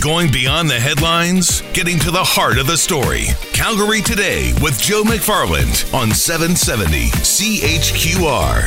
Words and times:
Going 0.00 0.32
beyond 0.32 0.70
the 0.70 0.80
headlines, 0.80 1.60
getting 1.74 1.98
to 1.98 2.10
the 2.10 2.24
heart 2.24 2.56
of 2.56 2.66
the 2.66 2.78
story. 2.78 3.26
Calgary 3.52 4.00
Today 4.00 4.54
with 4.62 4.80
Joe 4.80 5.02
McFarland 5.02 5.92
on 5.92 6.10
770 6.10 7.10
CHQR. 7.10 8.64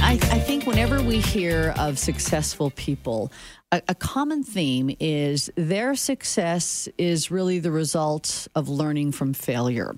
I, 0.00 0.12
I 0.12 0.38
think 0.40 0.66
whenever 0.66 1.00
we 1.00 1.20
hear 1.20 1.74
of 1.78 1.96
successful 1.96 2.72
people, 2.72 3.30
a, 3.70 3.80
a 3.86 3.94
common 3.94 4.42
theme 4.42 4.96
is 4.98 5.48
their 5.54 5.94
success 5.94 6.88
is 6.98 7.30
really 7.30 7.60
the 7.60 7.70
result 7.70 8.48
of 8.56 8.68
learning 8.68 9.12
from 9.12 9.32
failure. 9.32 9.94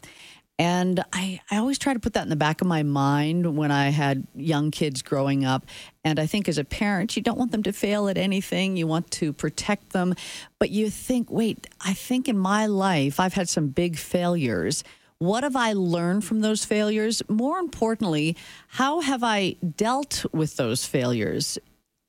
And 0.60 1.02
I, 1.10 1.40
I 1.50 1.56
always 1.56 1.78
try 1.78 1.94
to 1.94 1.98
put 1.98 2.12
that 2.12 2.24
in 2.24 2.28
the 2.28 2.36
back 2.36 2.60
of 2.60 2.66
my 2.66 2.82
mind 2.82 3.56
when 3.56 3.70
I 3.70 3.88
had 3.88 4.26
young 4.36 4.70
kids 4.70 5.00
growing 5.00 5.42
up. 5.42 5.64
And 6.04 6.20
I 6.20 6.26
think 6.26 6.50
as 6.50 6.58
a 6.58 6.64
parent, 6.64 7.16
you 7.16 7.22
don't 7.22 7.38
want 7.38 7.50
them 7.50 7.62
to 7.62 7.72
fail 7.72 8.10
at 8.10 8.18
anything. 8.18 8.76
You 8.76 8.86
want 8.86 9.10
to 9.12 9.32
protect 9.32 9.94
them. 9.94 10.14
But 10.58 10.68
you 10.68 10.90
think, 10.90 11.30
wait, 11.30 11.66
I 11.80 11.94
think 11.94 12.28
in 12.28 12.36
my 12.36 12.66
life, 12.66 13.18
I've 13.18 13.32
had 13.32 13.48
some 13.48 13.68
big 13.68 13.96
failures. 13.96 14.84
What 15.16 15.44
have 15.44 15.56
I 15.56 15.72
learned 15.72 16.26
from 16.26 16.42
those 16.42 16.62
failures? 16.66 17.22
More 17.26 17.58
importantly, 17.58 18.36
how 18.68 19.00
have 19.00 19.24
I 19.24 19.52
dealt 19.76 20.26
with 20.30 20.56
those 20.56 20.84
failures? 20.84 21.58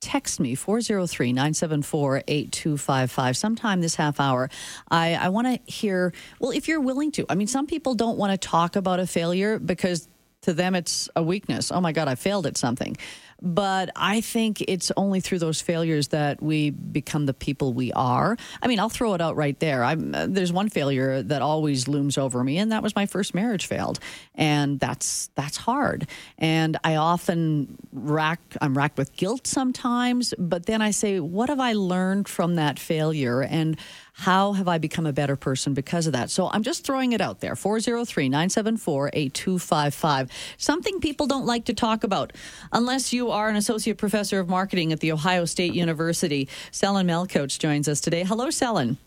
Text 0.01 0.39
me 0.39 0.55
403-974-8255 0.55 3.35
sometime 3.35 3.81
this 3.81 3.95
half 3.95 4.19
hour 4.19 4.49
i, 4.89 5.13
I 5.13 5.29
want 5.29 5.47
to 5.47 5.59
hear 5.71 6.11
well 6.39 6.51
if 6.51 6.67
you're 6.67 6.81
willing 6.81 7.11
to. 7.13 7.25
I 7.29 7.35
mean 7.35 7.47
some 7.47 7.67
people 7.67 7.95
don't 7.95 8.17
want 8.17 8.33
to 8.33 8.37
talk 8.37 8.75
about 8.75 8.99
a 8.99 9.07
failure 9.07 9.59
because 9.59 10.09
to 10.41 10.53
them 10.53 10.73
it's 10.73 11.07
a 11.15 11.21
weakness. 11.21 11.71
Oh 11.71 11.81
my 11.81 11.91
god 11.91 12.07
i 12.07 12.15
failed 12.15 12.47
at 12.47 12.57
something 12.57 12.97
but 13.41 13.89
I 13.95 14.21
think 14.21 14.61
it's 14.61 14.91
only 14.95 15.19
through 15.19 15.39
those 15.39 15.61
failures 15.61 16.09
that 16.09 16.41
we 16.41 16.69
become 16.69 17.25
the 17.25 17.33
people 17.33 17.73
we 17.73 17.91
are. 17.93 18.37
I 18.61 18.67
mean, 18.67 18.79
I'll 18.79 18.89
throw 18.89 19.13
it 19.13 19.21
out 19.21 19.35
right 19.35 19.59
there. 19.59 19.83
I'm, 19.83 20.13
uh, 20.13 20.27
there's 20.29 20.53
one 20.53 20.69
failure 20.69 21.23
that 21.23 21.41
always 21.41 21.87
looms 21.87 22.17
over 22.17 22.43
me, 22.43 22.57
and 22.57 22.71
that 22.71 22.83
was 22.83 22.95
my 22.95 23.05
first 23.05 23.33
marriage 23.33 23.65
failed, 23.65 23.99
and 24.35 24.79
that's 24.79 25.29
that's 25.35 25.57
hard. 25.57 26.07
And 26.37 26.77
I 26.83 26.95
often 26.95 27.77
rack 27.91 28.39
I'm 28.61 28.77
racked 28.77 28.97
with 28.97 29.15
guilt 29.15 29.47
sometimes, 29.47 30.33
but 30.37 30.65
then 30.65 30.81
I 30.81 30.91
say, 30.91 31.19
what 31.19 31.49
have 31.49 31.59
I 31.59 31.73
learned 31.73 32.27
from 32.27 32.55
that 32.55 32.77
failure, 32.77 33.41
and 33.41 33.77
how 34.21 34.53
have 34.53 34.67
I 34.67 34.77
become 34.77 35.07
a 35.07 35.13
better 35.13 35.35
person 35.35 35.73
because 35.73 36.05
of 36.05 36.13
that? 36.13 36.29
So 36.29 36.47
I'm 36.51 36.61
just 36.61 36.85
throwing 36.85 37.13
it 37.13 37.21
out 37.21 37.39
there 37.39 37.55
403 37.55 38.29
974 38.29 39.09
8255. 39.13 40.29
Something 40.57 40.99
people 40.99 41.25
don't 41.25 41.47
like 41.47 41.65
to 41.65 41.73
talk 41.73 42.03
about 42.03 42.31
unless 42.71 43.11
you 43.11 43.31
are 43.31 43.49
an 43.49 43.55
associate 43.55 43.97
professor 43.97 44.39
of 44.39 44.47
marketing 44.47 44.91
at 44.91 44.99
The 44.99 45.11
Ohio 45.11 45.45
State 45.45 45.73
University. 45.73 46.47
Selin 46.71 47.07
Malkoc 47.07 47.57
joins 47.57 47.87
us 47.87 47.99
today. 47.99 48.23
Hello, 48.23 48.49
Selin. 48.49 48.97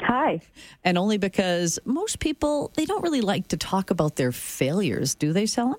Hi. 0.00 0.40
And 0.82 0.98
only 0.98 1.16
because 1.16 1.78
most 1.84 2.18
people, 2.18 2.72
they 2.74 2.86
don't 2.86 3.02
really 3.02 3.20
like 3.20 3.46
to 3.48 3.56
talk 3.56 3.92
about 3.92 4.16
their 4.16 4.32
failures, 4.32 5.14
do 5.14 5.32
they, 5.32 5.44
Selin? 5.44 5.76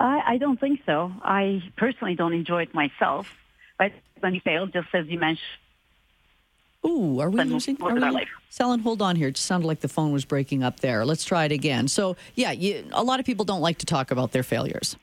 I, 0.00 0.22
I 0.26 0.38
don't 0.38 0.58
think 0.58 0.80
so. 0.84 1.12
I 1.22 1.62
personally 1.76 2.16
don't 2.16 2.32
enjoy 2.32 2.62
it 2.62 2.74
myself. 2.74 3.28
But 3.78 3.92
when 4.18 4.34
you 4.34 4.40
fail, 4.40 4.66
just 4.66 4.88
as 4.94 5.06
you 5.06 5.18
mentioned, 5.20 5.46
Ooh, 6.86 7.20
are 7.20 7.28
we 7.28 7.42
losing? 7.44 7.76
Are 7.82 7.94
we, 7.94 8.26
Selin, 8.50 8.80
hold 8.80 9.02
on 9.02 9.14
here. 9.16 9.28
It 9.28 9.36
sounded 9.36 9.66
like 9.66 9.80
the 9.80 9.88
phone 9.88 10.12
was 10.12 10.24
breaking 10.24 10.62
up 10.62 10.80
there. 10.80 11.04
Let's 11.04 11.24
try 11.24 11.44
it 11.44 11.52
again. 11.52 11.88
So, 11.88 12.16
yeah, 12.34 12.52
you, 12.52 12.84
a 12.92 13.04
lot 13.04 13.20
of 13.20 13.26
people 13.26 13.44
don't 13.44 13.60
like 13.60 13.78
to 13.78 13.86
talk 13.86 14.10
about 14.10 14.32
their 14.32 14.42
failures. 14.42 14.96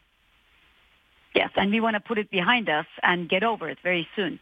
Yes, 1.36 1.52
and 1.56 1.72
we 1.72 1.80
want 1.80 1.94
to 1.94 2.00
put 2.00 2.18
it 2.18 2.32
behind 2.32 2.68
us 2.68 2.88
and 3.04 3.30
get 3.30 3.44
over 3.44 3.70
it 3.70 3.78
very 3.84 4.08
soon. 4.16 4.40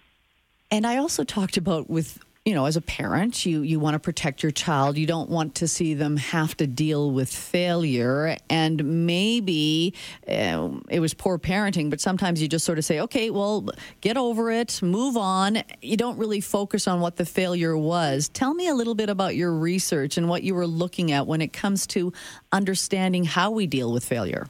And 0.71 0.87
I 0.87 0.97
also 0.97 1.25
talked 1.25 1.57
about 1.57 1.89
with 1.89 2.19
you 2.45 2.53
know, 2.53 2.65
as 2.65 2.77
a 2.77 2.81
parent, 2.81 3.43
you 3.43 3.61
you 3.61 3.79
want 3.79 3.95
to 3.95 3.99
protect 3.99 4.43
your 4.43 4.51
child. 4.51 4.99
You 4.99 5.07
don't 5.07 5.31
want 5.31 5.55
to 5.55 5.67
see 5.67 5.95
them 5.95 6.15
have 6.15 6.55
to 6.57 6.67
deal 6.67 7.09
with 7.09 7.27
failure. 7.27 8.37
And 8.51 9.07
maybe 9.07 9.95
uh, 10.27 10.69
it 10.87 10.99
was 10.99 11.15
poor 11.15 11.39
parenting, 11.39 11.89
but 11.89 11.99
sometimes 11.99 12.39
you 12.43 12.47
just 12.47 12.63
sort 12.63 12.77
of 12.77 12.85
say, 12.85 12.99
"Okay, 12.99 13.31
well, 13.31 13.67
get 14.01 14.15
over 14.15 14.51
it, 14.51 14.79
move 14.83 15.17
on." 15.17 15.63
You 15.81 15.97
don't 15.97 16.19
really 16.19 16.39
focus 16.39 16.87
on 16.87 16.99
what 16.99 17.15
the 17.15 17.25
failure 17.25 17.75
was. 17.75 18.29
Tell 18.29 18.53
me 18.53 18.67
a 18.67 18.75
little 18.75 18.95
bit 18.95 19.09
about 19.09 19.35
your 19.35 19.51
research 19.51 20.15
and 20.15 20.29
what 20.29 20.43
you 20.43 20.53
were 20.53 20.67
looking 20.67 21.11
at 21.11 21.25
when 21.25 21.41
it 21.41 21.51
comes 21.51 21.87
to 21.87 22.13
understanding 22.51 23.23
how 23.23 23.49
we 23.49 23.65
deal 23.65 23.91
with 23.91 24.05
failure. 24.05 24.45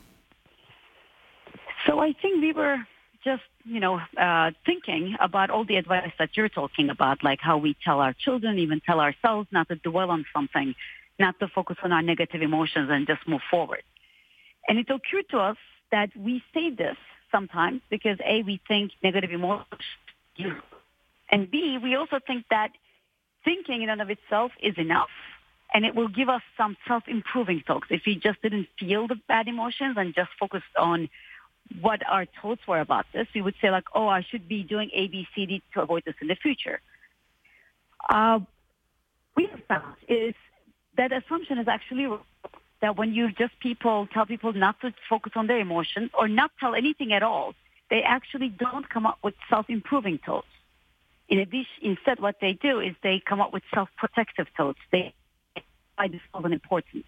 So 1.88 2.00
I 2.00 2.14
think 2.22 2.42
we 2.42 2.52
were 2.52 2.78
just, 3.26 3.44
you 3.66 3.80
know, 3.80 4.00
uh, 4.18 4.52
thinking 4.66 5.16
about 5.20 5.50
all 5.50 5.66
the 5.66 5.76
advice 5.76 6.12
that 6.20 6.30
you're 6.38 6.48
talking 6.48 6.90
about, 6.90 7.24
like 7.24 7.40
how 7.42 7.58
we 7.58 7.76
tell 7.84 8.00
our 8.00 8.14
children, 8.14 8.60
even 8.60 8.80
tell 8.80 9.02
ourselves 9.02 9.48
not 9.52 9.68
to 9.70 9.76
dwell 9.76 10.12
on 10.12 10.26
something, 10.34 10.76
not 11.20 11.38
to 11.40 11.48
focus 11.48 11.78
on 11.84 11.92
our 11.92 12.02
negative 12.02 12.42
emotions 12.42 12.90
and 12.92 13.08
just 13.08 13.28
move 13.28 13.42
forward. 13.50 13.84
And 14.70 14.78
it 14.78 14.90
occurred 14.90 15.28
to 15.32 15.40
us 15.40 15.58
that 15.92 16.10
we 16.16 16.44
say 16.54 16.70
this 16.70 16.98
sometimes 17.32 17.82
because 17.90 18.18
A, 18.24 18.44
we 18.44 18.62
think 18.68 18.92
negative 19.04 19.32
emotions, 19.32 19.82
and 21.32 21.50
B, 21.50 21.78
we 21.82 21.96
also 21.96 22.20
think 22.26 22.46
that 22.50 22.72
thinking 23.44 23.82
in 23.82 23.90
and 23.90 24.02
of 24.02 24.10
itself 24.10 24.52
is 24.62 24.78
enough 24.78 25.10
and 25.74 25.86
it 25.86 25.96
will 25.96 26.08
give 26.08 26.30
us 26.30 26.42
some 26.58 26.78
self-improving 26.88 27.64
talks 27.66 27.88
if 27.90 28.02
we 28.06 28.16
just 28.16 28.42
didn't 28.42 28.68
feel 28.80 29.08
the 29.08 29.16
bad 29.28 29.48
emotions 29.48 29.96
and 29.98 30.14
just 30.14 30.30
focused 30.40 30.64
on 30.78 31.10
what 31.82 32.02
our 32.08 32.26
thoughts 32.42 32.62
were 32.68 32.80
about 32.80 33.06
this, 33.14 33.28
we 33.34 33.42
would 33.42 33.56
say 33.62 33.72
like, 33.72 33.86
oh, 33.94 34.08
I 34.08 34.22
should 34.22 34.48
be 34.48 34.64
doing 34.64 34.90
A, 34.94 35.08
B, 35.08 35.28
C, 35.36 35.46
D 35.46 35.62
to 35.74 35.82
avoid 35.82 36.04
this 36.06 36.16
in 36.22 36.28
the 36.28 36.36
future. 36.36 36.80
Uh, 38.10 38.40
we 39.36 39.48
have 39.48 39.62
found 39.68 39.96
is 40.08 40.36
that 40.98 41.12
assumption 41.12 41.58
is 41.58 41.68
actually 41.68 42.08
that 42.82 42.98
when 42.98 43.14
you 43.14 43.32
just 43.32 43.60
people 43.60 44.08
tell 44.14 44.26
people 44.26 44.54
not 44.54 44.80
to 44.82 44.94
focus 45.10 45.34
on 45.36 45.48
their 45.48 45.60
emotions 45.60 46.12
or 46.18 46.28
not 46.28 46.52
tell 46.60 46.76
anything 46.76 47.14
at 47.14 47.24
all, 47.24 47.54
they 47.90 48.02
actually 48.02 48.50
don't 48.50 48.88
come 48.90 49.06
up 49.06 49.20
with 49.24 49.34
self-improving 49.50 50.20
thoughts. 50.26 50.48
In 51.28 51.40
addition, 51.40 51.66
instead, 51.82 52.20
what 52.20 52.36
they 52.40 52.54
do 52.54 52.80
is 52.80 52.96
they 53.02 53.22
come 53.28 53.42
up 53.42 53.52
with 53.52 53.64
self-protective 53.74 54.48
thoughts. 54.56 54.80
They 54.92 55.14
find 55.98 56.14
this 56.14 56.22
of 56.34 56.46
an 56.46 56.54
importance. 56.54 57.06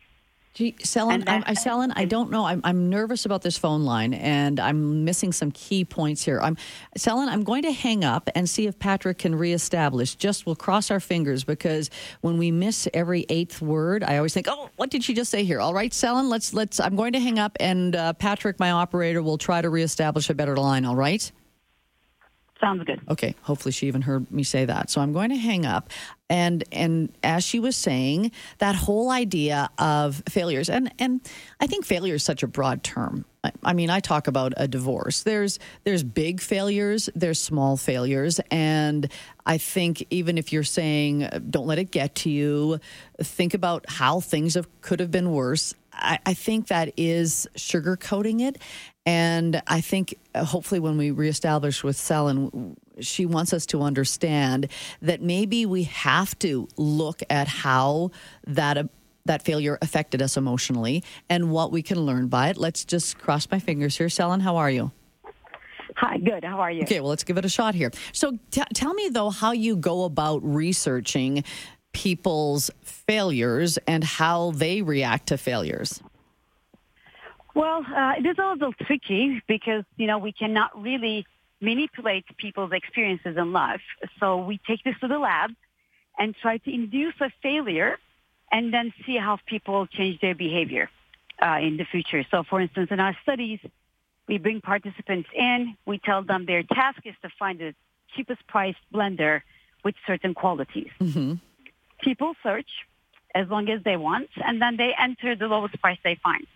Gee, 0.53 0.71
Selin, 0.83 1.23
I, 1.27 1.43
I, 1.45 1.53
Selin, 1.53 1.93
I 1.95 2.05
don't 2.05 2.31
know. 2.31 2.45
I'm, 2.47 2.61
I'm 2.63 2.89
nervous 2.89 3.25
about 3.25 3.43
this 3.43 3.59
phone 3.59 3.83
line, 3.83 4.15
and 4.15 4.59
I'm 4.59 5.05
missing 5.05 5.31
some 5.31 5.51
key 5.51 5.85
points 5.85 6.23
here. 6.23 6.41
I'm, 6.41 6.57
Selin, 6.97 7.27
I'm 7.27 7.43
going 7.43 7.61
to 7.61 7.71
hang 7.71 8.03
up 8.03 8.27
and 8.33 8.49
see 8.49 8.65
if 8.65 8.79
Patrick 8.79 9.19
can 9.19 9.35
reestablish. 9.35 10.15
Just 10.15 10.47
we'll 10.47 10.55
cross 10.55 10.89
our 10.89 10.99
fingers 10.99 11.43
because 11.43 11.91
when 12.21 12.39
we 12.39 12.49
miss 12.49 12.87
every 12.91 13.27
eighth 13.29 13.61
word, 13.61 14.03
I 14.03 14.17
always 14.17 14.33
think, 14.33 14.47
"Oh, 14.49 14.71
what 14.77 14.89
did 14.89 15.03
she 15.03 15.13
just 15.13 15.29
say 15.29 15.43
here?" 15.43 15.59
All 15.59 15.75
right, 15.75 15.91
Selin, 15.91 16.27
let's 16.27 16.55
let's. 16.55 16.79
I'm 16.79 16.95
going 16.95 17.13
to 17.13 17.19
hang 17.19 17.37
up, 17.37 17.55
and 17.59 17.95
uh, 17.95 18.13
Patrick, 18.13 18.59
my 18.59 18.71
operator, 18.71 19.21
will 19.21 19.37
try 19.37 19.61
to 19.61 19.69
reestablish 19.69 20.27
a 20.31 20.33
better 20.33 20.57
line. 20.57 20.85
All 20.85 20.95
right. 20.95 21.31
Sounds 22.59 22.83
good. 22.85 22.99
Okay. 23.09 23.35
Hopefully, 23.43 23.71
she 23.71 23.85
even 23.87 24.01
heard 24.01 24.31
me 24.31 24.41
say 24.41 24.65
that. 24.65 24.89
So 24.89 25.01
I'm 25.01 25.13
going 25.13 25.29
to 25.29 25.35
hang 25.35 25.65
up. 25.65 25.91
And 26.29 26.63
and 26.71 27.13
as 27.23 27.43
she 27.43 27.59
was 27.59 27.75
saying, 27.75 28.31
that 28.57 28.75
whole 28.75 29.09
idea 29.09 29.69
of 29.77 30.21
failures, 30.27 30.69
and 30.69 30.91
and 30.99 31.21
I 31.59 31.67
think 31.67 31.85
failure 31.85 32.15
is 32.15 32.23
such 32.23 32.43
a 32.43 32.47
broad 32.47 32.83
term. 32.83 33.25
I, 33.63 33.73
mean, 33.73 33.89
I 33.89 33.99
talk 33.99 34.27
about 34.27 34.53
a 34.57 34.67
divorce. 34.67 35.23
There's 35.23 35.59
there's 35.83 36.03
big 36.03 36.41
failures, 36.41 37.09
there's 37.15 37.41
small 37.41 37.77
failures, 37.77 38.39
and 38.51 39.09
I 39.45 39.57
think 39.57 40.05
even 40.09 40.37
if 40.37 40.51
you're 40.51 40.63
saying 40.63 41.29
don't 41.49 41.67
let 41.67 41.79
it 41.79 41.91
get 41.91 42.15
to 42.15 42.29
you, 42.29 42.79
think 43.21 43.53
about 43.53 43.85
how 43.89 44.19
things 44.19 44.55
have, 44.55 44.67
could 44.81 44.99
have 44.99 45.11
been 45.11 45.31
worse. 45.31 45.73
I, 45.93 46.19
I 46.25 46.33
think 46.33 46.67
that 46.67 46.93
is 46.97 47.47
sugarcoating 47.55 48.41
it. 48.41 48.57
And 49.05 49.61
I 49.67 49.81
think 49.81 50.17
uh, 50.35 50.43
hopefully 50.43 50.79
when 50.79 50.97
we 50.97 51.11
reestablish 51.11 51.83
with 51.83 51.95
Selin, 51.95 52.75
she 52.99 53.25
wants 53.25 53.53
us 53.53 53.65
to 53.67 53.81
understand 53.81 54.67
that 55.01 55.21
maybe 55.21 55.65
we 55.65 55.83
have 55.83 56.37
to 56.39 56.67
look 56.77 57.21
at 57.29 57.47
how 57.47 58.11
that. 58.45 58.77
Uh, 58.77 58.83
that 59.25 59.43
failure 59.43 59.77
affected 59.81 60.21
us 60.21 60.37
emotionally 60.37 61.03
and 61.29 61.51
what 61.51 61.69
we 61.69 61.81
can 61.81 61.99
learn 61.99 62.29
by 62.29 62.47
it. 62.47 62.55
Let's 62.55 62.85
just 62.85 63.17
cross 63.17 63.45
my 63.51 63.59
fingers 63.59 63.97
here. 63.97 64.07
Selin, 64.07 64.41
how 64.41 64.55
are 64.55 64.71
you? 64.71 64.93
Hi, 65.97 66.17
good. 66.17 66.43
How 66.43 66.59
are 66.59 66.71
you? 66.71 66.83
Okay, 66.83 67.01
well, 67.01 67.09
let's 67.09 67.25
give 67.25 67.37
it 67.37 67.43
a 67.43 67.49
shot 67.49 67.75
here. 67.75 67.91
So, 68.13 68.37
t- 68.51 68.61
tell 68.73 68.93
me, 68.93 69.09
though, 69.09 69.29
how 69.29 69.51
you 69.51 69.75
go 69.75 70.05
about 70.05 70.39
researching 70.43 71.43
people's 71.91 72.69
failures 72.83 73.77
and 73.87 74.03
how 74.03 74.51
they 74.51 74.81
react 74.81 75.27
to 75.27 75.37
failures. 75.37 76.01
Well, 77.55 77.83
uh, 77.83 78.13
it 78.19 78.25
is 78.27 78.37
a 78.37 78.49
little 78.53 78.73
tricky 78.73 79.41
because, 79.47 79.83
you 79.95 80.05
know, 80.05 80.19
we 80.19 80.31
cannot 80.31 80.79
really 80.79 81.25
manipulate 81.61 82.25
people's 82.37 82.71
experiences 82.71 83.35
in 83.37 83.51
life. 83.51 83.81
So 84.19 84.37
we 84.37 84.59
take 84.67 84.83
this 84.83 84.95
to 85.01 85.07
the 85.07 85.17
lab 85.17 85.51
and 86.17 86.35
try 86.41 86.57
to 86.57 86.73
induce 86.73 87.15
a 87.21 87.31
failure 87.41 87.97
and 88.51 88.73
then 88.73 88.93
see 89.05 89.17
how 89.17 89.39
people 89.45 89.87
change 89.87 90.19
their 90.21 90.35
behavior 90.35 90.89
uh, 91.41 91.59
in 91.61 91.77
the 91.77 91.85
future. 91.85 92.25
So, 92.31 92.43
for 92.43 92.61
instance, 92.61 92.89
in 92.91 92.99
our 92.99 93.15
studies, 93.23 93.59
we 94.27 94.37
bring 94.37 94.61
participants 94.61 95.29
in. 95.35 95.75
We 95.85 95.99
tell 95.99 96.23
them 96.23 96.45
their 96.45 96.63
task 96.63 96.99
is 97.05 97.15
to 97.21 97.29
find 97.37 97.59
the 97.59 97.73
cheapest 98.15 98.45
priced 98.47 98.79
blender 98.93 99.41
with 99.83 99.95
certain 100.05 100.33
qualities. 100.33 100.89
Mm-hmm. 100.99 101.35
People 102.01 102.33
search 102.43 102.69
as 103.35 103.47
long 103.49 103.69
as 103.69 103.83
they 103.83 103.97
want, 103.97 104.29
and 104.35 104.61
then 104.61 104.77
they 104.77 104.91
enter 104.99 105.35
the 105.35 105.47
lowest 105.47 105.79
price 105.81 105.99
they 106.03 106.17
find. 106.23 106.47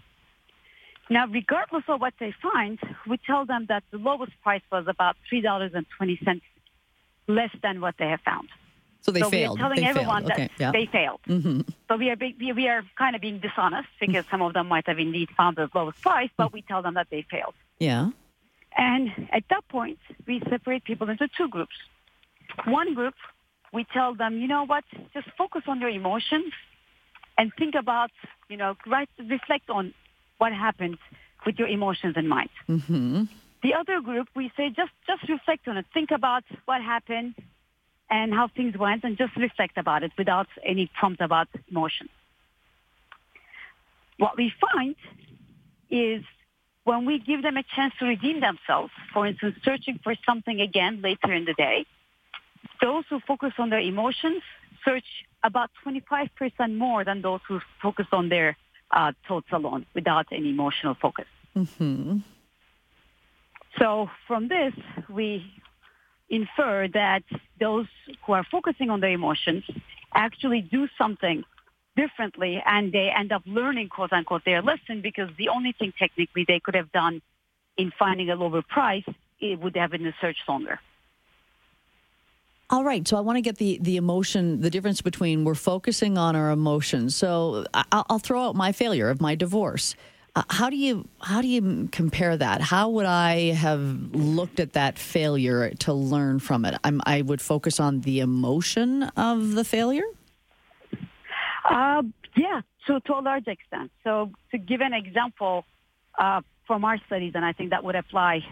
Now, 1.11 1.27
regardless 1.27 1.83
of 1.89 1.99
what 1.99 2.13
they 2.21 2.33
find, 2.41 2.79
we 3.05 3.17
tell 3.17 3.45
them 3.45 3.65
that 3.67 3.83
the 3.91 3.97
lowest 3.97 4.31
price 4.41 4.61
was 4.71 4.85
about 4.87 5.17
$3.20 5.31 6.41
less 7.27 7.49
than 7.61 7.81
what 7.81 7.95
they 7.99 8.07
have 8.07 8.21
found. 8.21 8.47
So 9.01 9.11
they 9.11 9.19
so 9.19 9.29
failed. 9.29 9.59
we 9.59 9.63
are 9.63 9.69
telling 9.69 9.83
they 9.83 9.89
everyone 9.89 10.21
failed. 10.21 10.29
that 10.29 10.39
Okay. 10.39 10.49
Yeah. 10.57 10.71
they 10.71 10.85
failed. 10.85 11.19
hmm 11.25 11.61
So 11.89 11.97
we 11.97 12.11
are 12.11 12.15
we 12.17 12.53
we 12.53 12.67
are 12.69 12.83
kind 12.97 13.13
of 13.15 13.21
being 13.21 13.39
dishonest 13.39 13.89
because 13.99 14.25
some 14.31 14.41
of 14.41 14.53
them 14.53 14.67
might 14.69 14.87
have 14.87 14.99
indeed 14.99 15.29
found 15.35 15.57
the 15.57 15.69
lowest 15.75 16.01
price, 16.01 16.29
but 16.37 16.53
we 16.53 16.61
tell 16.61 16.81
them 16.81 16.93
that 16.93 17.07
they 17.09 17.23
failed. 17.29 17.55
Yeah. 17.79 18.11
And 18.77 19.09
at 19.33 19.43
that 19.49 19.67
point, 19.67 19.99
we 20.25 20.39
separate 20.49 20.85
people 20.85 21.09
into 21.09 21.27
two 21.37 21.49
groups. 21.49 21.75
One 22.65 22.93
group, 22.93 23.15
we 23.73 23.83
tell 23.83 24.15
them, 24.15 24.37
you 24.37 24.47
know 24.47 24.65
what, 24.65 24.85
just 25.13 25.27
focus 25.37 25.63
on 25.67 25.81
your 25.81 25.89
emotions 25.89 26.53
and 27.37 27.51
think 27.57 27.75
about, 27.75 28.11
you 28.47 28.55
know, 28.55 28.77
right, 28.87 29.09
reflect 29.19 29.69
on 29.69 29.93
what 30.41 30.51
happens 30.51 30.97
with 31.45 31.55
your 31.59 31.67
emotions 31.67 32.15
and 32.17 32.27
mind. 32.27 32.49
hmm 32.65 33.23
The 33.61 33.73
other 33.75 34.01
group, 34.01 34.27
we 34.35 34.51
say, 34.57 34.65
just, 34.81 34.93
just 35.05 35.23
reflect 35.29 35.67
on 35.67 35.77
it. 35.77 35.85
Think 35.93 36.09
about 36.09 36.43
what 36.65 36.81
happened 36.81 37.35
and 38.09 38.33
how 38.33 38.47
things 38.47 38.75
went 38.75 39.03
and 39.03 39.15
just 39.23 39.35
reflect 39.47 39.77
about 39.77 40.01
it 40.01 40.11
without 40.17 40.47
any 40.65 40.89
prompt 40.97 41.21
about 41.21 41.47
emotion. 41.69 42.09
What 44.17 44.35
we 44.35 44.51
find 44.65 44.95
is 45.91 46.23
when 46.89 47.05
we 47.05 47.19
give 47.19 47.43
them 47.43 47.57
a 47.57 47.65
chance 47.75 47.93
to 47.99 48.05
redeem 48.05 48.37
themselves, 48.41 48.91
for 49.13 49.27
instance, 49.27 49.55
searching 49.63 49.99
for 50.03 50.15
something 50.27 50.59
again 50.59 51.01
later 51.07 51.31
in 51.39 51.45
the 51.45 51.53
day, 51.53 51.85
those 52.81 53.03
who 53.09 53.19
focus 53.31 53.53
on 53.59 53.69
their 53.69 53.79
emotions 53.93 54.41
search 54.83 55.05
about 55.43 55.69
25% 55.85 56.77
more 56.77 57.03
than 57.03 57.21
those 57.21 57.41
who 57.47 57.59
focus 57.81 58.07
on 58.11 58.29
their 58.29 58.57
uh, 58.91 59.11
thoughts 59.27 59.47
alone 59.51 59.85
without 59.93 60.27
any 60.31 60.49
emotional 60.49 60.95
focus. 60.95 61.25
hmm 61.53 62.17
So 63.79 64.09
from 64.27 64.47
this, 64.47 64.73
we 65.09 65.45
infer 66.29 66.87
that 66.93 67.23
those 67.59 67.87
who 68.25 68.33
are 68.33 68.45
focusing 68.49 68.89
on 68.89 69.01
their 69.01 69.11
emotions 69.11 69.63
actually 70.13 70.61
do 70.61 70.87
something 70.97 71.43
differently 71.95 72.61
and 72.65 72.91
they 72.93 73.09
end 73.15 73.31
up 73.31 73.43
learning 73.45 73.89
quote 73.89 74.13
unquote 74.13 74.45
their 74.45 74.61
lesson 74.61 75.01
because 75.01 75.29
the 75.37 75.49
only 75.49 75.73
thing 75.73 75.93
technically 75.97 76.45
they 76.47 76.59
could 76.59 76.75
have 76.75 76.91
done 76.91 77.21
in 77.77 77.91
finding 77.99 78.29
a 78.29 78.35
lower 78.35 78.61
price 78.61 79.03
it 79.41 79.59
would 79.59 79.75
have 79.75 79.91
been 79.91 80.03
to 80.03 80.13
search 80.21 80.37
longer. 80.47 80.79
All 82.71 82.85
right. 82.85 83.05
So 83.05 83.17
I 83.17 83.19
want 83.19 83.35
to 83.35 83.41
get 83.41 83.57
the 83.57 83.77
the 83.81 83.97
emotion, 83.97 84.61
the 84.61 84.69
difference 84.69 85.01
between 85.01 85.43
we're 85.43 85.55
focusing 85.55 86.17
on 86.17 86.35
our 86.37 86.51
emotions. 86.51 87.15
So 87.15 87.65
I- 87.73 87.83
I'll, 87.91 88.05
I'll 88.09 88.19
throw 88.19 88.43
out 88.47 88.55
my 88.55 88.71
failure 88.71 89.09
of 89.09 89.19
my 89.19 89.35
divorce. 89.35 89.93
Uh, 90.33 90.43
how 90.49 90.69
do 90.69 90.77
you 90.77 91.05
how 91.19 91.41
do 91.41 91.49
you 91.49 91.89
compare 91.91 92.37
that? 92.37 92.61
How 92.61 92.87
would 92.89 93.05
I 93.05 93.51
have 93.51 93.81
looked 94.15 94.61
at 94.61 94.71
that 94.73 94.97
failure 94.97 95.71
to 95.79 95.93
learn 95.93 96.39
from 96.39 96.63
it? 96.63 96.75
I'm, 96.85 97.01
I 97.05 97.21
would 97.21 97.41
focus 97.41 97.81
on 97.81 98.01
the 98.01 98.21
emotion 98.21 99.03
of 99.17 99.51
the 99.51 99.65
failure. 99.65 100.05
Uh, 101.69 102.03
yeah, 102.37 102.61
so 102.87 102.99
to 102.99 103.13
a 103.15 103.19
large 103.19 103.47
extent. 103.47 103.91
So 104.05 104.31
to 104.51 104.57
give 104.57 104.79
an 104.79 104.93
example 104.93 105.65
uh, 106.17 106.39
from 106.65 106.85
our 106.85 106.97
studies, 107.05 107.33
and 107.35 107.43
I 107.43 107.51
think 107.51 107.71
that 107.71 107.83
would 107.83 107.95
apply 107.97 108.45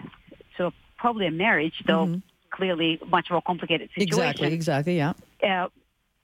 to 0.57 0.72
probably 0.98 1.27
a 1.27 1.31
marriage, 1.31 1.81
though 1.88 2.19
clearly 2.60 2.92
much 3.16 3.28
more 3.34 3.44
complicated 3.52 3.88
situation. 3.96 4.08
Exactly. 4.08 4.54
Exactly. 4.60 4.96
Yeah. 5.04 5.14
uh, 5.52 5.68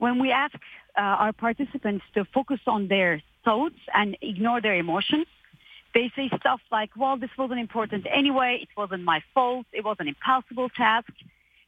when 0.05 0.15
we 0.23 0.29
ask 0.43 0.55
uh, 0.97 1.23
our 1.23 1.33
participants 1.47 2.03
to 2.15 2.21
focus 2.37 2.61
on 2.75 2.81
their 2.95 3.13
thoughts 3.45 3.81
and 3.99 4.09
ignore 4.31 4.59
their 4.65 4.77
emotions, 4.85 5.27
they 5.95 6.11
say 6.17 6.25
stuff 6.41 6.61
like, 6.77 6.91
well, 7.01 7.15
this 7.23 7.33
wasn't 7.41 7.61
important 7.67 8.01
anyway. 8.21 8.51
It 8.65 8.71
wasn't 8.81 9.03
my 9.13 9.19
fault. 9.33 9.65
It 9.79 9.83
was 9.89 9.97
an 10.03 10.07
impossible 10.13 10.67
task. 10.85 11.13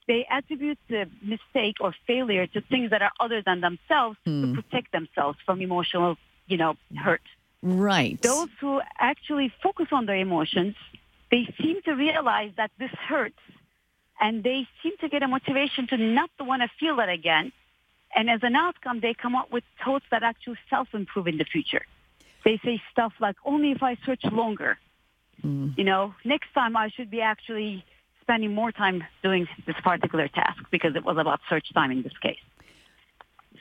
They 0.09 0.21
attribute 0.37 0.79
the 0.93 1.03
mistake 1.33 1.77
or 1.85 1.91
failure 2.11 2.45
to 2.53 2.59
things 2.71 2.87
that 2.93 3.01
are 3.07 3.13
other 3.25 3.39
than 3.47 3.57
themselves 3.67 4.17
to 4.25 4.53
protect 4.57 4.87
themselves 4.97 5.37
from 5.45 5.61
emotional, 5.61 6.11
you 6.51 6.57
know, 6.61 6.71
hurt. 7.05 7.25
Right. 7.61 8.21
Those 8.21 8.49
who 8.61 8.73
actually 9.11 9.47
focus 9.65 9.87
on 9.97 10.03
their 10.09 10.21
emotions, 10.29 10.75
they 11.31 11.43
seem 11.61 11.77
to 11.87 11.93
realize 12.07 12.51
that 12.61 12.71
this 12.81 12.93
hurts 13.11 13.43
and 14.19 14.43
they 14.43 14.67
seem 14.81 14.93
to 15.01 15.09
get 15.09 15.23
a 15.23 15.27
motivation 15.27 15.87
to 15.87 15.97
not 15.97 16.29
want 16.39 16.61
to 16.61 16.69
feel 16.79 16.95
that 16.97 17.09
again. 17.09 17.51
And 18.15 18.29
as 18.29 18.39
an 18.43 18.55
outcome, 18.55 18.99
they 19.01 19.13
come 19.13 19.35
up 19.35 19.51
with 19.51 19.63
thoughts 19.83 20.05
that 20.11 20.23
actually 20.23 20.57
self-improve 20.69 21.27
in 21.27 21.37
the 21.37 21.43
future. 21.43 21.85
They 22.43 22.59
say 22.63 22.81
stuff 22.91 23.13
like, 23.19 23.35
only 23.45 23.71
if 23.71 23.83
I 23.83 23.97
search 24.05 24.23
longer. 24.25 24.77
Mm. 25.43 25.77
You 25.77 25.83
know, 25.83 26.15
next 26.23 26.53
time 26.53 26.75
I 26.77 26.89
should 26.89 27.11
be 27.11 27.21
actually 27.21 27.83
spending 28.21 28.53
more 28.53 28.71
time 28.71 29.03
doing 29.21 29.47
this 29.65 29.75
particular 29.83 30.27
task 30.27 30.63
because 30.71 30.95
it 30.95 31.03
was 31.03 31.17
about 31.17 31.39
search 31.49 31.71
time 31.73 31.91
in 31.91 32.01
this 32.01 32.17
case. 32.21 32.39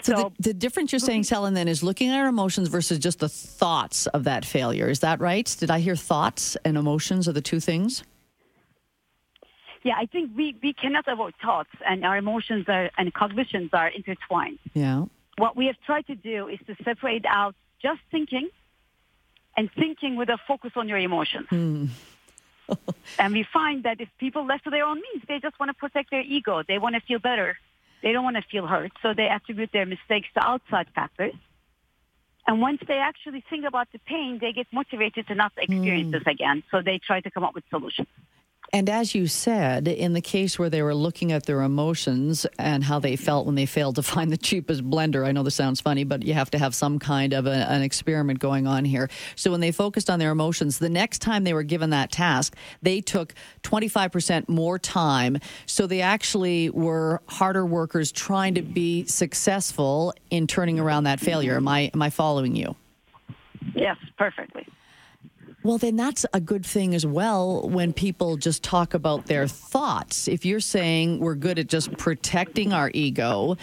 So, 0.03 0.15
So- 0.15 0.33
the, 0.39 0.49
the 0.49 0.55
difference 0.55 0.93
you're 0.93 0.99
saying, 1.01 1.23
Selin, 1.23 1.55
then 1.55 1.69
is 1.69 1.83
looking 1.83 2.11
at 2.11 2.19
our 2.19 2.29
emotions 2.29 2.69
versus 2.69 2.99
just 2.99 3.19
the 3.19 3.29
thoughts 3.29 4.07
of 4.09 4.25
that 4.25 4.45
failure. 4.45 4.89
Is 4.89 5.01
that 5.01 5.21
right? 5.21 5.55
Did 5.59 5.71
I 5.71 5.81
hear 5.81 5.97
thoughts 5.97 6.57
and 6.65 6.77
emotions 6.77 7.29
are 7.29 7.33
the 7.33 7.41
two 7.43 7.61
things? 7.61 8.05
Yeah, 9.87 9.95
I 9.97 10.07
think 10.07 10.33
we, 10.37 10.57
we 10.61 10.73
cannot 10.73 11.07
avoid 11.07 11.35
thoughts 11.41 11.71
and 11.89 12.05
our 12.05 12.17
emotions 12.17 12.65
are, 12.67 12.91
and 12.99 13.15
cognitions 13.15 13.71
are 13.73 13.87
intertwined. 13.87 14.59
Yeah. 14.75 15.05
what 15.39 15.57
we 15.57 15.67
have 15.67 15.77
tried 15.87 16.09
to 16.09 16.17
do 16.17 16.49
is 16.49 16.59
to 16.67 16.75
separate 16.83 17.25
out 17.25 17.55
just 17.81 18.01
thinking 18.11 18.49
and 19.57 19.71
thinking 19.79 20.17
with 20.17 20.29
a 20.29 20.39
focus 20.49 20.73
on 20.75 20.89
your 20.89 20.99
emotions. 20.99 21.47
Hmm. 21.51 21.87
and 23.21 23.33
we 23.33 23.47
find 23.53 23.85
that 23.85 24.01
if 24.01 24.09
people 24.19 24.45
left 24.45 24.65
to 24.65 24.71
their 24.71 24.85
own 24.85 24.97
means, 24.97 25.23
they 25.29 25.39
just 25.39 25.57
want 25.61 25.71
to 25.71 25.75
protect 25.75 26.11
their 26.11 26.23
ego. 26.23 26.65
They 26.67 26.79
want 26.79 26.97
to 26.97 27.01
feel 27.03 27.21
better. 27.21 27.57
They 28.03 28.11
don't 28.11 28.25
want 28.25 28.35
to 28.35 28.43
feel 28.51 28.67
hurt. 28.67 28.91
So 29.03 29.15
they 29.15 29.29
attribute 29.29 29.71
their 29.73 29.87
mistakes 29.87 30.27
to 30.35 30.45
outside 30.45 30.89
factors. 30.97 31.35
And 32.49 32.61
once 32.61 32.81
they 32.89 32.99
actually 32.99 33.45
think 33.49 33.65
about 33.65 33.87
the 33.93 34.01
pain, 34.01 34.39
they 34.41 34.53
get 34.53 34.67
motivated 34.73 35.29
to 35.29 35.37
not 35.37 35.53
experience 35.57 36.07
hmm. 36.07 36.11
this 36.13 36.27
again. 36.27 36.65
So 36.73 36.83
they 36.83 36.99
try 36.99 37.21
to 37.21 37.31
come 37.31 37.45
up 37.45 37.55
with 37.55 37.63
solutions. 37.71 38.09
And 38.73 38.89
as 38.89 39.15
you 39.15 39.27
said, 39.27 39.89
in 39.89 40.13
the 40.13 40.21
case 40.21 40.59
where 40.59 40.69
they 40.69 40.83
were 40.83 40.95
looking 40.95 41.33
at 41.33 41.47
their 41.47 41.63
emotions 41.63 42.47
and 42.59 42.85
how 42.85 42.99
they 42.99 43.17
felt 43.17 43.47
when 43.47 43.55
they 43.55 43.67
failed 43.67 43.97
to 43.97 44.03
find 44.17 44.31
the 44.31 44.37
cheapest 44.37 44.89
blender, 44.89 45.27
I 45.27 45.33
know 45.33 45.43
this 45.43 45.55
sounds 45.55 45.81
funny, 45.81 46.05
but 46.05 46.25
you 46.25 46.35
have 46.35 46.51
to 46.51 46.59
have 46.59 46.75
some 46.75 46.99
kind 46.99 47.33
of 47.33 47.47
a, 47.47 47.51
an 47.51 47.83
experiment 47.83 48.39
going 48.39 48.67
on 48.67 48.85
here. 48.85 49.09
So 49.35 49.51
when 49.51 49.61
they 49.61 49.73
focused 49.73 50.11
on 50.11 50.19
their 50.19 50.31
emotions, 50.31 50.79
the 50.79 50.89
next 50.89 51.21
time 51.21 51.45
they 51.45 51.55
were 51.55 51.63
given 51.63 51.91
that 51.91 52.11
task, 52.11 52.55
they 52.83 53.01
took 53.01 53.35
25% 53.63 54.49
more 54.49 54.79
time. 54.79 55.39
So 55.67 55.87
they 55.87 56.01
actually 56.01 56.71
were 56.71 57.23
harder 57.29 57.65
workers 57.65 58.13
trying 58.13 58.55
to 58.55 58.63
be 58.63 59.05
successful 59.05 60.13
in 60.31 60.47
turning 60.47 60.79
around 60.79 61.05
that 61.05 61.21
failure. 61.21 61.57
Am 61.57 61.69
I, 61.69 61.91
am 61.95 62.03
I 62.03 62.11
following 62.11 62.57
you? 62.57 62.77
Yes, 63.75 63.97
perfectly. 64.17 64.67
Well, 65.67 65.79
then 65.79 65.97
that's 65.97 66.25
a 66.33 66.41
good 66.41 66.65
thing 66.65 66.95
as 66.95 67.05
well 67.05 67.69
when 67.69 67.93
people 67.93 68.37
just 68.37 68.63
talk 68.63 68.95
about 68.95 69.27
their 69.27 69.49
thoughts. 69.49 70.29
If 70.29 70.45
you're 70.45 70.61
saying 70.61 71.19
we're 71.19 71.35
good 71.35 71.59
at 71.59 71.67
just 71.67 71.91
protecting 71.99 72.73
our 72.73 72.89
ego, 72.95 73.57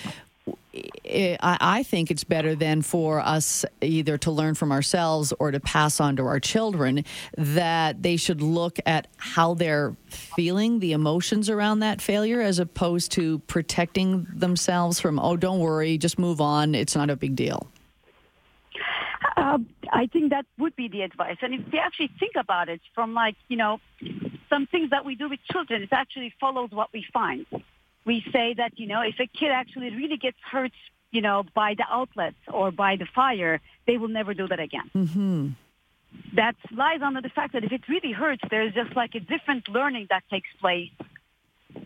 I 1.16 1.84
think 1.84 2.12
it's 2.12 2.26
better 2.26 2.56
then 2.56 2.82
for 2.82 3.22
us 3.22 3.64
either 3.80 4.18
to 4.18 4.32
learn 4.32 4.56
from 4.56 4.74
ourselves 4.74 5.32
or 5.40 5.52
to 5.52 5.62
pass 5.62 6.02
on 6.02 6.18
to 6.18 6.26
our 6.26 6.42
children 6.42 7.06
that 7.38 8.04
they 8.04 8.18
should 8.18 8.42
look 8.42 8.80
at 8.86 9.08
how 9.16 9.54
they're 9.54 9.96
feeling, 10.10 10.82
the 10.82 10.92
emotions 10.92 11.50
around 11.50 11.80
that 11.80 12.02
failure, 12.02 12.42
as 12.42 12.60
opposed 12.60 13.14
to 13.14 13.40
protecting 13.48 14.28
themselves 14.30 15.00
from, 15.00 15.20
oh, 15.20 15.38
don't 15.38 15.60
worry, 15.60 15.98
just 15.98 16.20
move 16.20 16.42
on, 16.42 16.76
it's 16.76 16.98
not 16.98 17.10
a 17.10 17.16
big 17.16 17.38
deal. 17.38 17.70
Uh, 19.54 19.60
I 19.92 20.08
think 20.08 20.32
that 20.32 20.46
would 20.58 20.76
be 20.76 20.88
the 20.88 21.02
advice. 21.02 21.38
And 21.42 21.54
if 21.54 21.62
we 21.72 21.78
actually 21.78 22.10
think 22.20 22.36
about 22.36 22.70
it 22.70 22.82
from 22.96 23.14
like, 23.14 23.36
you 23.50 23.58
know, 23.58 23.80
some 24.50 24.66
things 24.66 24.90
that 24.90 25.06
we 25.06 25.14
do 25.16 25.30
with 25.30 25.40
children, 25.52 25.84
it 25.84 25.90
actually 25.92 26.34
follows 26.40 26.72
what 26.72 26.90
we 26.92 27.06
find. 27.14 27.46
We 28.04 28.26
say 28.32 28.56
that, 28.56 28.80
you 28.80 28.88
know, 28.88 29.02
if 29.02 29.20
a 29.20 29.28
kid 29.28 29.52
actually 29.52 29.92
really 29.92 30.18
gets 30.18 30.38
hurt, 30.52 30.72
you 31.12 31.22
know, 31.22 31.46
by 31.54 31.76
the 31.76 31.86
outlets 31.88 32.44
or 32.52 32.72
by 32.72 32.96
the 32.96 33.06
fire, 33.06 33.62
they 33.86 33.98
will 33.98 34.08
never 34.08 34.34
do 34.34 34.48
that 34.48 34.60
again. 34.60 34.90
Mm-hmm. 34.96 35.50
That 36.36 36.56
lies 36.72 37.02
under 37.04 37.22
the 37.22 37.30
fact 37.30 37.54
that 37.54 37.64
if 37.64 37.72
it 37.72 37.88
really 37.88 38.12
hurts, 38.12 38.42
there's 38.50 38.74
just 38.74 38.96
like 38.96 39.14
a 39.14 39.20
different 39.20 39.70
learning 39.70 40.08
that 40.10 40.24
takes 40.32 40.50
place, 40.60 40.90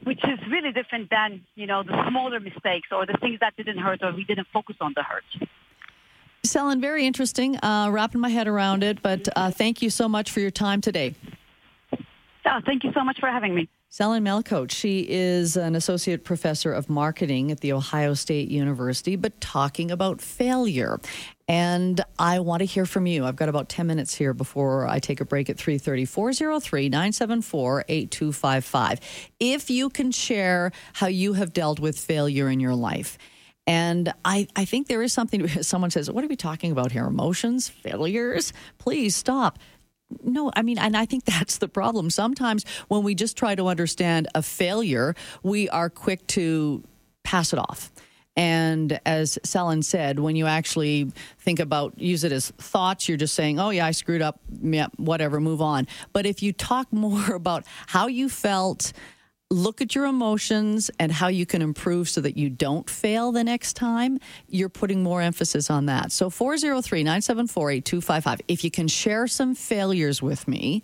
which 0.04 0.24
is 0.24 0.40
really 0.50 0.72
different 0.72 1.10
than, 1.10 1.44
you 1.56 1.68
know, 1.68 1.84
the 1.84 2.08
smaller 2.10 2.40
mistakes 2.40 2.88
or 2.94 3.06
the 3.06 3.18
things 3.20 3.40
that 3.42 3.58
didn't 3.58 3.80
hurt 3.80 4.02
or 4.04 4.14
we 4.14 4.24
didn't 4.24 4.48
focus 4.54 4.78
on 4.80 4.94
the 4.96 5.04
hurt. 5.04 5.50
Selin, 6.48 6.82
very 6.82 7.06
interesting. 7.06 7.64
Uh, 7.64 7.90
wrapping 7.92 8.22
my 8.22 8.30
head 8.30 8.48
around 8.48 8.84
it, 8.84 9.02
but 9.02 9.28
uh, 9.36 9.52
thank 9.52 9.82
you 9.82 9.90
so 9.90 10.08
much 10.08 10.32
for 10.32 10.40
your 10.40 10.52
time 10.52 10.82
today. 10.82 11.16
Oh, 11.94 12.60
thank 12.66 12.84
you 12.84 12.92
so 12.94 13.04
much 13.04 13.20
for 13.20 13.30
having 13.30 13.54
me. 13.54 13.70
Selin 13.90 14.22
Malkoc, 14.22 14.70
she 14.70 15.08
is 15.10 15.56
an 15.56 15.74
associate 15.74 16.26
professor 16.26 16.74
of 16.74 16.90
marketing 16.90 17.52
at 17.52 17.62
the 17.62 17.72
Ohio 17.72 18.14
State 18.14 18.50
University, 18.50 19.16
but 19.16 19.40
talking 19.40 19.92
about 19.92 20.20
failure. 20.22 21.00
And 21.48 22.02
I 22.20 22.42
want 22.42 22.60
to 22.60 22.66
hear 22.66 22.86
from 22.86 23.08
you. 23.08 23.26
I've 23.26 23.38
got 23.38 23.48
about 23.48 23.70
10 23.70 23.88
minutes 23.88 24.14
here 24.14 24.34
before 24.34 24.86
I 24.88 25.00
take 25.00 25.22
a 25.22 25.26
break 25.26 25.50
at 25.50 25.56
3:30. 25.58 26.06
403-974-8255. 26.06 29.00
If 29.40 29.70
you 29.70 29.90
can 29.90 30.12
share 30.12 30.74
how 30.94 31.08
you 31.08 31.34
have 31.34 31.54
dealt 31.54 31.80
with 31.80 31.98
failure 31.98 32.50
in 32.50 32.60
your 32.60 32.76
life. 32.76 33.18
And 33.68 34.14
I, 34.26 34.48
I 34.56 34.66
think 34.66 34.88
there 34.88 35.04
is 35.04 35.14
something, 35.14 35.48
someone 35.62 35.92
says, 35.92 36.10
What 36.10 36.24
are 36.24 36.28
we 36.28 36.36
talking 36.36 36.72
about 36.72 36.92
here? 36.92 37.06
Emotions? 37.06 37.70
Failures? 37.70 38.54
Please 38.80 39.16
stop 39.16 39.60
no, 40.24 40.52
I 40.56 40.62
mean, 40.62 40.78
and 40.78 40.96
I 40.96 41.06
think 41.06 41.26
that's 41.26 41.58
the 41.58 41.68
problem. 41.68 42.10
Sometimes 42.10 42.66
when 42.88 43.04
we 43.04 43.16
just 43.16 43.38
try 43.38 43.56
to 43.56 43.68
understand 43.68 44.28
a 44.36 44.42
failure, 44.42 45.16
we 45.44 45.70
are 45.70 45.90
quick 45.90 46.26
to 46.28 46.84
pass 47.24 47.54
it 47.54 47.60
off. 47.60 47.92
And 48.36 49.00
as 49.04 49.40
Selin 49.44 49.84
said, 49.84 50.20
when 50.20 50.36
you 50.36 50.46
actually 50.46 51.12
think 51.40 51.60
about 51.60 52.00
use 52.00 52.24
it 52.24 52.32
as 52.32 52.52
thoughts, 52.52 53.10
you're 53.10 53.18
just 53.18 53.34
saying, 53.34 53.60
"Oh 53.60 53.72
yeah, 53.72 53.88
I 53.88 53.92
screwed 53.92 54.22
up. 54.22 54.40
Yeah, 54.62 54.88
whatever, 54.98 55.40
move 55.40 55.60
on." 55.60 55.88
But 56.14 56.28
if 56.28 56.44
you 56.44 56.54
talk 56.54 56.94
more 56.94 57.34
about 57.34 57.66
how 57.88 58.06
you 58.06 58.30
felt, 58.30 58.94
look 59.50 59.82
at 59.82 59.96
your 59.96 60.06
emotions 60.06 60.92
and 61.00 61.12
how 61.12 61.28
you 61.28 61.46
can 61.46 61.62
improve 61.62 62.10
so 62.10 62.20
that 62.22 62.38
you 62.38 62.50
don't 62.50 62.90
fail 62.90 63.32
the 63.32 63.44
next 63.44 63.74
time, 63.74 64.20
you're 64.50 64.70
putting 64.70 65.04
more 65.04 65.22
emphasis 65.22 65.70
on 65.70 65.86
that. 65.86 66.12
So 66.12 66.30
403 66.30 67.04
974 67.04 67.72
8255. 67.72 68.42
If 68.48 68.64
you 68.64 68.72
can 68.72 68.88
share 68.88 69.28
some 69.28 69.56
failures 69.56 70.22
with 70.22 70.48
me 70.48 70.84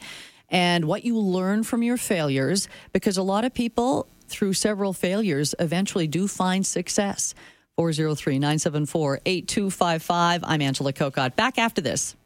and 0.50 0.86
what 0.86 1.04
you 1.04 1.18
learn 1.18 1.64
from 1.64 1.84
your 1.84 1.98
failures, 1.98 2.70
because 2.94 3.18
a 3.18 3.24
lot 3.24 3.44
of 3.44 3.54
people 3.54 4.08
through 4.28 4.54
several 4.54 4.94
failures 4.94 5.54
eventually 5.60 6.08
do 6.08 6.28
find 6.28 6.66
success. 6.66 7.36
403 7.76 8.40
974 8.40 9.20
8255. 9.26 10.44
I'm 10.46 10.62
Angela 10.62 10.94
Kokott. 10.94 11.36
Back 11.36 11.58
after 11.58 11.82
this. 11.82 12.16